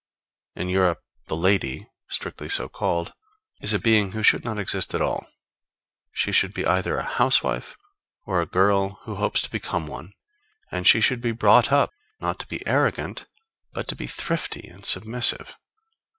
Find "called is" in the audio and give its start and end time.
2.67-3.71